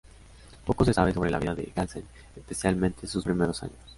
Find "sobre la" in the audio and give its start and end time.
1.13-1.37